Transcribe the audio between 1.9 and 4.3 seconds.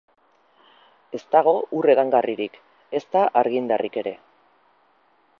edangarririk, ezta argindarrik ere.